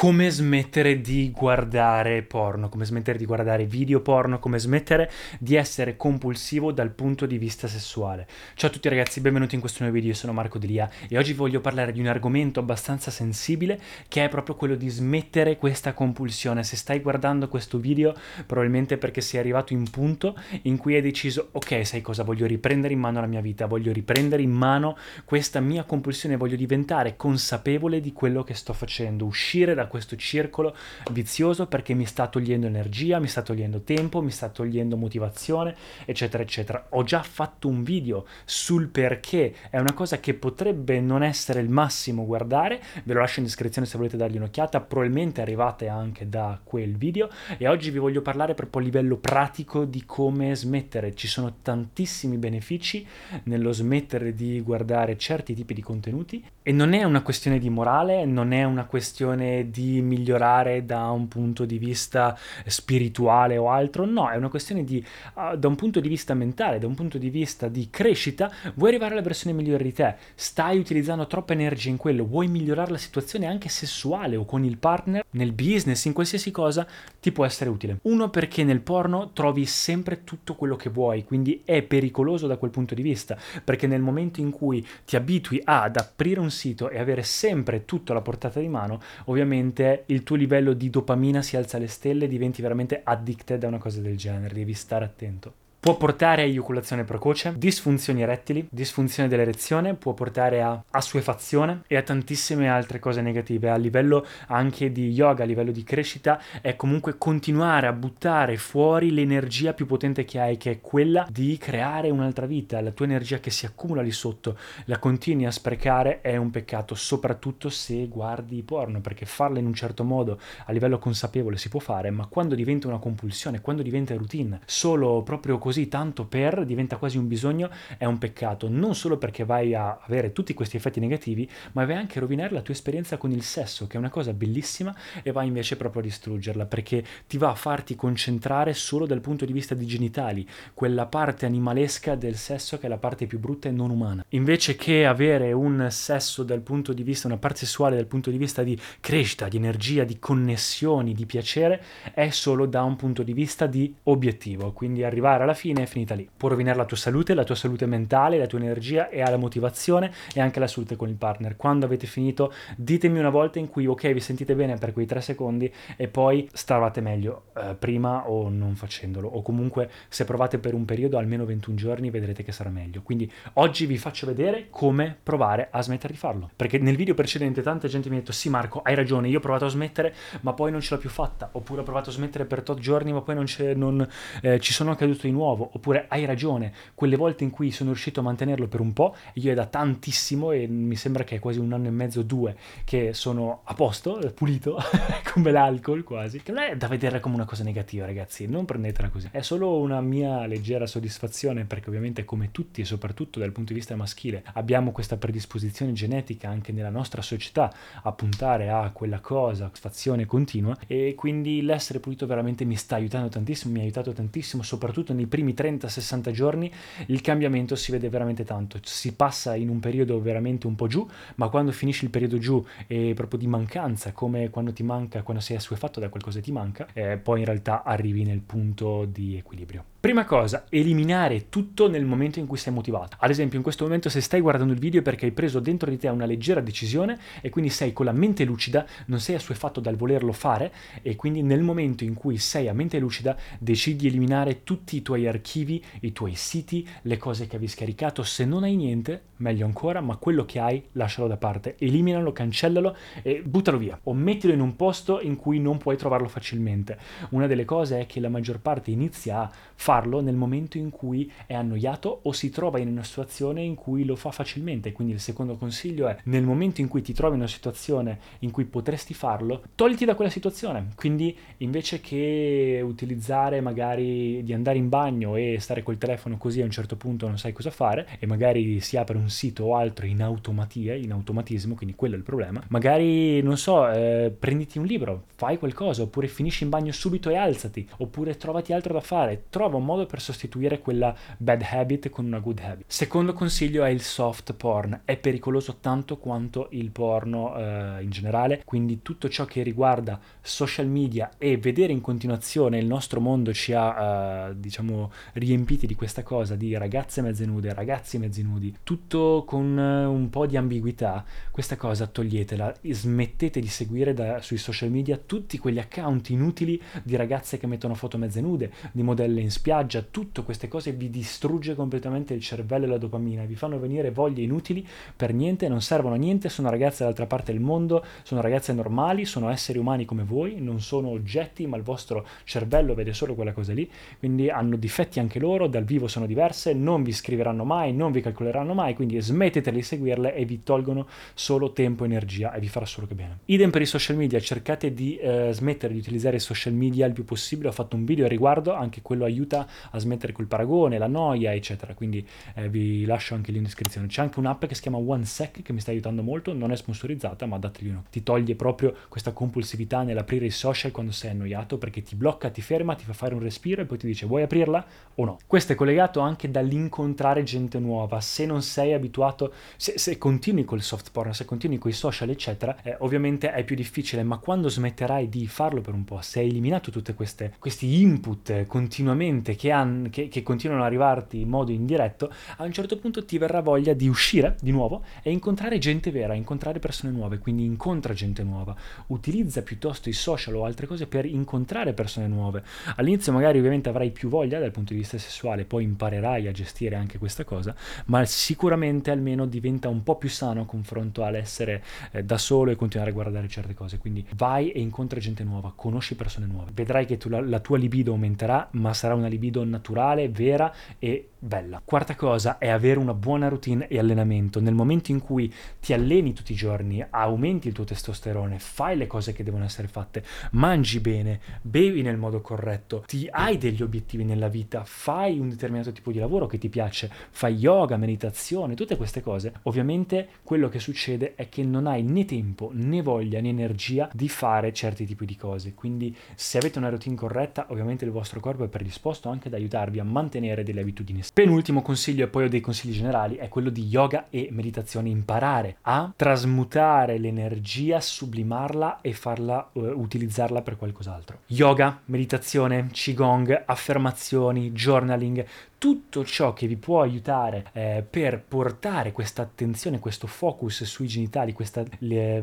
[0.00, 5.98] come smettere di guardare porno, come smettere di guardare video porno, come smettere di essere
[5.98, 8.26] compulsivo dal punto di vista sessuale.
[8.54, 11.34] Ciao a tutti ragazzi, benvenuti in questo nuovo video, io sono Marco Delia e oggi
[11.34, 13.78] voglio parlare di un argomento abbastanza sensibile
[14.08, 16.64] che è proprio quello di smettere questa compulsione.
[16.64, 18.14] Se stai guardando questo video
[18.46, 22.94] probabilmente perché sei arrivato in punto in cui hai deciso ok sai cosa, voglio riprendere
[22.94, 24.96] in mano la mia vita, voglio riprendere in mano
[25.26, 30.74] questa mia compulsione, voglio diventare consapevole di quello che sto facendo, uscire da questo circolo
[31.12, 35.74] vizioso perché mi sta togliendo energia, mi sta togliendo tempo, mi sta togliendo motivazione,
[36.06, 36.86] eccetera, eccetera.
[36.90, 41.68] Ho già fatto un video sul perché, è una cosa che potrebbe non essere il
[41.68, 46.58] massimo guardare, ve lo lascio in descrizione se volete dargli un'occhiata, probabilmente arrivate anche da
[46.62, 47.28] quel video.
[47.58, 51.14] E oggi vi voglio parlare proprio a livello pratico di come smettere.
[51.14, 53.04] Ci sono tantissimi benefici
[53.44, 56.44] nello smettere di guardare certi tipi di contenuti.
[56.62, 61.28] E non è una questione di morale, non è una questione di migliorare da un
[61.28, 66.00] punto di vista spirituale o altro, no, è una questione di, uh, da un punto
[66.00, 69.84] di vista mentale, da un punto di vista di crescita, vuoi arrivare alla versione migliore
[69.84, 74.44] di te, stai utilizzando troppa energia in quello, vuoi migliorare la situazione anche sessuale o
[74.44, 76.86] con il partner, nel business, in qualsiasi cosa,
[77.20, 77.98] ti può essere utile.
[78.02, 82.70] Uno perché nel porno trovi sempre tutto quello che vuoi, quindi è pericoloso da quel
[82.70, 86.98] punto di vista, perché nel momento in cui ti abitui ad aprire un sito e
[86.98, 91.56] avere sempre tutto alla portata di mano, ovviamente veramente il tuo livello di dopamina si
[91.56, 95.54] alza alle stelle diventi veramente addicted a una cosa del genere, devi stare attento.
[95.80, 102.02] Può portare a eiaculazione precoce, disfunzioni erettili, disfunzione dell'erezione, può portare a assuefazione e a
[102.02, 103.70] tantissime altre cose negative.
[103.70, 109.10] A livello anche di yoga, a livello di crescita, è comunque continuare a buttare fuori
[109.10, 112.78] l'energia più potente che hai, che è quella di creare un'altra vita.
[112.82, 116.94] La tua energia che si accumula lì sotto, la continui a sprecare, è un peccato,
[116.94, 121.80] soprattutto se guardi porno, perché farla in un certo modo a livello consapevole si può
[121.80, 126.64] fare, ma quando diventa una compulsione, quando diventa routine, solo proprio così così tanto per,
[126.64, 130.76] diventa quasi un bisogno, è un peccato, non solo perché vai a avere tutti questi
[130.76, 134.00] effetti negativi, ma vai anche a rovinare la tua esperienza con il sesso, che è
[134.00, 134.92] una cosa bellissima,
[135.22, 139.44] e vai invece proprio a distruggerla, perché ti va a farti concentrare solo dal punto
[139.44, 140.44] di vista di genitali,
[140.74, 144.24] quella parte animalesca del sesso che è la parte più brutta e non umana.
[144.30, 148.38] Invece che avere un sesso dal punto di vista, una parte sessuale dal punto di
[148.38, 151.80] vista di crescita, di energia, di connessioni, di piacere,
[152.12, 156.14] è solo da un punto di vista di obiettivo, quindi arrivare alla fine è finita
[156.14, 156.26] lì.
[156.34, 160.10] Può rovinare la tua salute, la tua salute mentale, la tua energia e la motivazione
[160.32, 161.54] e anche la salute con il partner.
[161.56, 165.20] Quando avete finito, ditemi una volta in cui ok, vi sentite bene per quei tre
[165.20, 169.28] secondi e poi stavate meglio eh, prima o non facendolo.
[169.28, 173.02] O comunque se provate per un periodo, almeno 21 giorni, vedrete che sarà meglio.
[173.02, 176.48] Quindi oggi vi faccio vedere come provare a smettere di farlo.
[176.56, 179.42] Perché nel video precedente tanta gente mi ha detto sì Marco, hai ragione, io ho
[179.42, 181.50] provato a smettere ma poi non ce l'ho più fatta.
[181.52, 183.44] Oppure ho provato a smettere per tot giorni ma poi non,
[183.76, 184.08] non
[184.40, 187.90] eh, ci sono caduto di nuovo nuovo, oppure hai ragione, quelle volte in cui sono
[187.90, 191.38] riuscito a mantenerlo per un po', io è da tantissimo e mi sembra che è
[191.38, 194.78] quasi un anno e mezzo, due, che sono a posto, pulito,
[195.32, 199.08] come l'alcol quasi, che non è da vedere come una cosa negativa ragazzi, non prendetela
[199.08, 203.72] così, è solo una mia leggera soddisfazione perché ovviamente come tutti e soprattutto dal punto
[203.72, 207.72] di vista maschile abbiamo questa predisposizione genetica anche nella nostra società
[208.02, 213.28] a puntare a quella cosa, soddisfazione continua e quindi l'essere pulito veramente mi sta aiutando
[213.28, 216.70] tantissimo, mi ha aiutato tantissimo soprattutto nei primi 30-60 giorni
[217.06, 218.78] il cambiamento si vede veramente tanto.
[218.82, 221.06] Si passa in un periodo veramente un po' giù,
[221.36, 225.42] ma quando finisce il periodo giù e proprio di mancanza, come quando ti manca, quando
[225.42, 229.36] sei assuefatto da qualcosa e ti manca, eh, poi in realtà arrivi nel punto di
[229.36, 229.89] equilibrio.
[230.00, 233.18] Prima cosa, eliminare tutto nel momento in cui sei motivato.
[233.20, 235.98] Ad esempio, in questo momento se stai guardando il video perché hai preso dentro di
[235.98, 239.96] te una leggera decisione e quindi sei con la mente lucida, non sei assuefatto dal
[239.96, 240.72] volerlo fare
[241.02, 245.02] e quindi nel momento in cui sei a mente lucida decidi di eliminare tutti i
[245.02, 248.22] tuoi archivi, i tuoi siti, le cose che avevi scaricato.
[248.22, 252.96] Se non hai niente, meglio ancora, ma quello che hai lascialo da parte, eliminalo, cancellalo
[253.20, 256.98] e buttalo via o mettilo in un posto in cui non puoi trovarlo facilmente.
[257.32, 260.90] Una delle cose è che la maggior parte inizia a fare farlo nel momento in
[260.90, 264.92] cui è annoiato o si trova in una situazione in cui lo fa facilmente.
[264.92, 268.52] Quindi il secondo consiglio è nel momento in cui ti trovi in una situazione in
[268.52, 270.90] cui potresti farlo, togliti da quella situazione.
[270.94, 276.64] Quindi invece che utilizzare magari di andare in bagno e stare col telefono così a
[276.64, 280.06] un certo punto non sai cosa fare e magari si apre un sito o altro
[280.06, 282.62] in automatia, in automatismo, quindi quello è il problema.
[282.68, 287.34] Magari non so, eh, prenditi un libro, fai qualcosa oppure finisci in bagno subito e
[287.34, 292.24] alzati, oppure trovati altro da fare, trova un modo per sostituire quella bad habit con
[292.24, 292.84] una good habit.
[292.86, 298.62] Secondo consiglio è il soft porn, è pericoloso tanto quanto il porno eh, in generale,
[298.64, 303.72] quindi tutto ciò che riguarda social media e vedere in continuazione il nostro mondo ci
[303.72, 309.44] ha eh, diciamo riempiti di questa cosa di ragazze mezze nude, ragazzi mezzi nudi, tutto
[309.46, 314.90] con eh, un po' di ambiguità, questa cosa toglietela, smettete di seguire da, sui social
[314.90, 319.50] media tutti quegli account inutili di ragazze che mettono foto mezze nude, di modelle in
[319.50, 319.69] spiaggia,
[320.10, 324.42] tutte queste cose vi distrugge completamente il cervello e la dopamina, vi fanno venire voglie
[324.42, 328.72] inutili per niente, non servono a niente, sono ragazze dall'altra parte del mondo, sono ragazze
[328.72, 333.34] normali, sono esseri umani come voi, non sono oggetti, ma il vostro cervello vede solo
[333.34, 333.88] quella cosa lì,
[334.18, 338.20] quindi hanno difetti anche loro, dal vivo sono diverse, non vi scriveranno mai, non vi
[338.20, 342.68] calcoleranno mai, quindi smetteteli di seguirle e vi tolgono solo tempo e energia e vi
[342.68, 343.38] farà solo che bene.
[343.46, 347.12] Idem per i social media, cercate di eh, smettere di utilizzare i social media il
[347.12, 349.59] più possibile, ho fatto un video a riguardo, anche quello aiuta
[349.90, 354.06] a smettere col paragone, la noia, eccetera, quindi eh, vi lascio anche lì in descrizione.
[354.06, 357.46] C'è anche un'app che si chiama OneSec che mi sta aiutando molto, non è sponsorizzata,
[357.46, 358.04] ma dategli uno.
[358.10, 362.60] Ti toglie proprio questa compulsività nell'aprire i social quando sei annoiato perché ti blocca, ti
[362.60, 364.84] ferma, ti fa fare un respiro e poi ti dice vuoi aprirla
[365.14, 365.38] o no.
[365.46, 368.20] Questo è collegato anche dall'incontrare gente nuova.
[368.20, 372.28] Se non sei abituato, se, se continui col soft porn, se continui con i social,
[372.30, 376.40] eccetera, eh, ovviamente è più difficile, ma quando smetterai di farlo per un po', se
[376.40, 381.70] hai eliminato tutti questi input continuamente che, han, che, che continuano ad arrivarti in modo
[381.72, 386.10] indiretto, a un certo punto ti verrà voglia di uscire di nuovo e incontrare gente
[386.10, 388.74] vera, incontrare persone nuove, quindi incontra gente nuova,
[389.08, 392.62] utilizza piuttosto i social o altre cose per incontrare persone nuove.
[392.96, 396.96] All'inizio magari ovviamente avrai più voglia dal punto di vista sessuale, poi imparerai a gestire
[396.96, 397.74] anche questa cosa,
[398.06, 401.82] ma sicuramente almeno diventa un po' più sano confronto all'essere
[402.12, 403.98] eh, da solo e continuare a guardare certe cose.
[403.98, 406.70] Quindi vai e incontra gente nuova, conosci persone nuove.
[406.72, 411.30] Vedrai che tu, la, la tua libido aumenterà, ma sarà una libido naturale, vera e
[411.40, 411.80] bella.
[411.82, 414.60] Quarta cosa è avere una buona routine e allenamento.
[414.60, 419.06] Nel momento in cui ti alleni tutti i giorni, aumenti il tuo testosterone, fai le
[419.06, 420.22] cose che devono essere fatte,
[420.52, 425.92] mangi bene, bevi nel modo corretto, ti hai degli obiettivi nella vita, fai un determinato
[425.92, 430.78] tipo di lavoro che ti piace, fai yoga, meditazione, tutte queste cose, ovviamente quello che
[430.78, 435.24] succede è che non hai né tempo, né voglia, né energia di fare certi tipi
[435.24, 435.72] di cose.
[435.72, 439.98] Quindi se avete una routine corretta, ovviamente il vostro corpo è predisposto anche ad aiutarvi
[439.98, 443.86] a mantenere delle abitudini Penultimo consiglio, e poi ho dei consigli generali, è quello di
[443.86, 445.08] yoga e meditazione.
[445.08, 451.40] Imparare a trasmutare l'energia, sublimarla e farla uh, utilizzarla per qualcos'altro.
[451.46, 455.46] Yoga, meditazione, qigong, affermazioni, journaling,
[455.80, 461.54] tutto ciò che vi può aiutare eh, per portare questa attenzione, questo focus sui genitali,
[461.54, 461.82] questa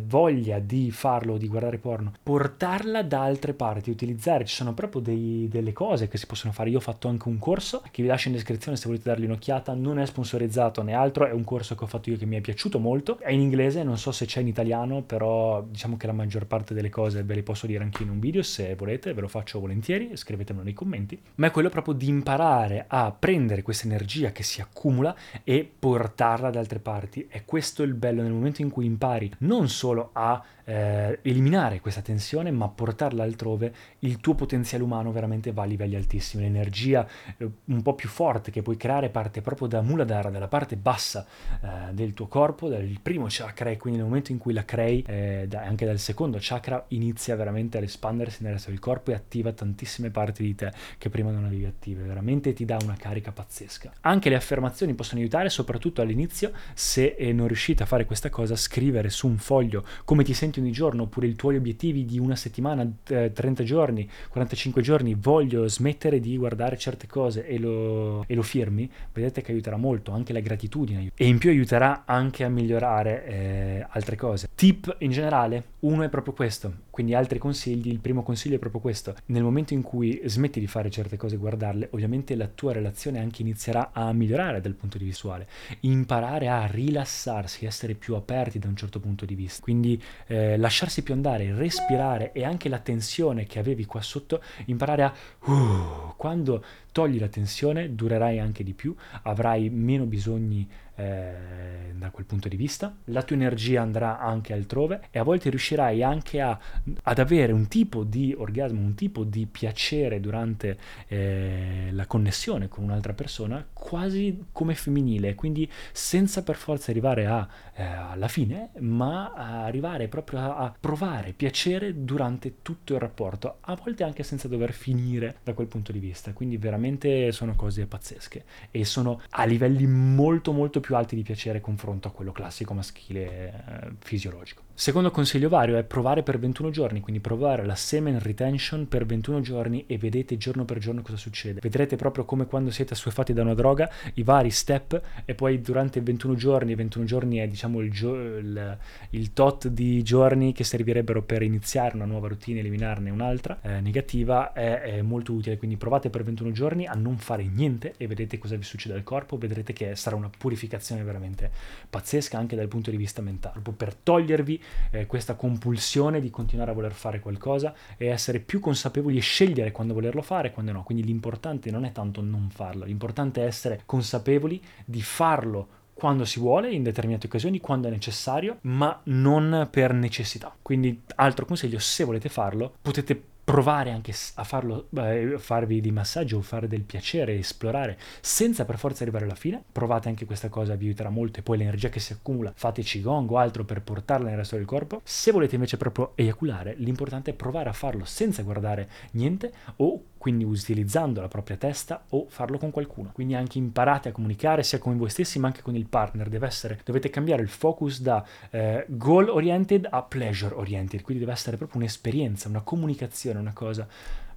[0.04, 5.48] voglia di farlo, di guardare porno, portarla da altre parti, utilizzare, ci sono proprio dei,
[5.52, 6.72] delle cose che si possono fare.
[6.72, 9.76] Io ho fatto anche un corso che vi lascio in descrizione se volete dargli un'occhiata,
[9.76, 12.42] non è sponsorizzato né altro, è un corso che ho fatto io che mi è
[12.42, 16.14] piaciuto molto, è in inglese, non so se c'è in italiano, però diciamo che la
[16.14, 19.22] maggior parte delle cose ve le posso dire anche in un video se volete, ve
[19.22, 23.88] lo faccio volentieri, scrivetemelo nei commenti, ma è quello proprio di imparare a prendere questa
[23.88, 25.14] energia che si accumula
[25.44, 27.28] e portarla da altre parti.
[27.30, 31.80] E questo è il bello nel momento in cui impari non solo a eh, eliminare
[31.80, 36.44] questa tensione, ma portarla altrove, il tuo potenziale umano veramente va a livelli altissimi.
[36.44, 37.08] L'energia
[37.38, 41.26] eh, un po' più forte che puoi creare parte proprio da Muladhara, dalla parte bassa
[41.62, 45.04] eh, del tuo corpo, dal primo chakra, e quindi nel momento in cui la crei,
[45.08, 49.14] eh, da, anche dal secondo chakra, inizia veramente ad espandersi nel resto del corpo e
[49.14, 52.04] attiva tantissime parti di te che prima non avevi attive.
[52.04, 53.94] Veramente ti dà una carica pazzesca.
[54.02, 58.56] Anche le affermazioni possono aiutare, soprattutto all'inizio, se eh, non riuscite a fare questa cosa,
[58.56, 62.36] scrivere su un foglio come ti senti ogni giorno, oppure i tuoi obiettivi di una
[62.36, 68.42] settimana, 30 giorni, 45 giorni, voglio smettere di guardare certe cose e lo, e lo
[68.42, 71.12] firmi, vedete che aiuterà molto, anche la gratitudine.
[71.16, 74.50] E in più aiuterà anche a migliorare eh, altre cose.
[74.56, 78.82] Tip in generale, uno è proprio questo, quindi altri consigli, il primo consiglio è proprio
[78.82, 79.16] questo.
[79.28, 83.42] Nel momento in cui smetti di fare certe cose guardarle, ovviamente la tua relazione anche
[83.42, 85.48] inizierà a migliorare dal punto di visuale,
[85.82, 89.62] imparare a rilassarsi, essere più aperti da un certo punto di vista.
[89.62, 95.04] Quindi eh, lasciarsi più andare, respirare e anche la tensione che avevi qua sotto, imparare
[95.04, 95.14] a...
[95.46, 102.26] Uh, quando togli la tensione durerai anche di più, avrai meno bisogni eh, da quel
[102.26, 106.58] punto di vista, la tua energia andrà anche altrove e a volte riuscirai anche a,
[107.04, 110.78] ad avere un tipo di orgasmo, un tipo di piacere durante
[111.08, 117.48] eh, la connessione con un'altra persona quasi come femminile, quindi senza per forza arrivare a,
[117.76, 123.76] eh, alla fine, ma arrivare proprio a, a provare piacere durante tutto il rapporto, a
[123.76, 128.44] volte anche senza dover finire da quel punto di vista, quindi veramente sono cose pazzesche
[128.72, 133.26] e sono a livelli molto molto più alti di piacere confronto a quello classico maschile
[133.26, 134.64] eh, fisiologico.
[134.80, 139.42] Secondo consiglio vario è provare per 21 giorni, quindi provare la semen retention per 21
[139.42, 141.60] giorni e vedete giorno per giorno cosa succede.
[141.60, 146.00] Vedrete proprio come quando siete assuefatti da una droga, i vari step e poi durante
[146.00, 148.78] 21 giorni, 21 giorni è diciamo il, gio- il,
[149.10, 154.54] il tot di giorni che servirebbero per iniziare una nuova routine, eliminarne un'altra eh, negativa,
[154.54, 155.58] è, è molto utile.
[155.58, 159.02] Quindi provate per 21 giorni a non fare niente e vedete cosa vi succede al
[159.04, 161.52] corpo, vedrete che sarà una purificazione veramente
[161.90, 166.72] pazzesca anche dal punto di vista mentale, proprio per togliervi eh, questa compulsione di continuare
[166.72, 170.72] a voler fare qualcosa e essere più consapevoli e scegliere quando volerlo fare e quando
[170.72, 170.84] no.
[170.84, 175.68] Quindi l'importante non è tanto non farlo, l'importante è essere consapevoli di farlo
[175.98, 180.56] quando si vuole, in determinate occasioni, quando è necessario, ma non per necessità.
[180.62, 186.40] Quindi, altro consiglio, se volete farlo, potete provare anche a farlo, eh, farvi di massaggio
[186.40, 189.64] o fare del piacere, esplorare senza per forza arrivare alla fine.
[189.72, 193.32] Provate anche questa cosa, vi aiuterà molto e poi l'energia che si accumula, fate qigong
[193.32, 195.00] o altro per portarla nel resto del corpo.
[195.06, 200.44] Se volete invece proprio eiaculare, l'importante è provare a farlo senza guardare niente o quindi
[200.44, 203.12] utilizzando la propria testa o farlo con qualcuno.
[203.14, 206.28] Quindi anche imparate a comunicare sia con voi stessi ma anche con il partner.
[206.28, 211.34] Deve essere, dovete cambiare il focus da eh, goal oriented a pleasure oriented, quindi deve
[211.34, 213.88] essere proprio un'esperienza, una comunicazione, una cosa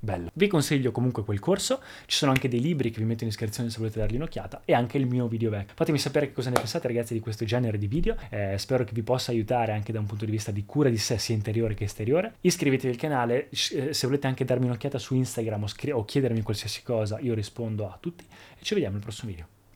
[0.00, 0.30] bello.
[0.32, 3.70] Vi consiglio comunque quel corso, ci sono anche dei libri che vi metto in descrizione
[3.70, 5.74] se volete dargli un'occhiata e anche il mio video vecchio.
[5.76, 8.92] Fatemi sapere che cosa ne pensate ragazzi di questo genere di video, eh, spero che
[8.92, 11.74] vi possa aiutare anche da un punto di vista di cura di sé sia interiore
[11.74, 12.34] che esteriore.
[12.40, 16.42] Iscrivetevi al canale, eh, se volete anche darmi un'occhiata su Instagram o, scri- o chiedermi
[16.42, 18.24] qualsiasi cosa, io rispondo a tutti
[18.58, 19.59] e ci vediamo nel prossimo video.